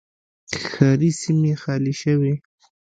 ښاري 0.69 1.11
سیمې 1.21 1.53
خالي 1.61 1.93
شوې 2.01 2.33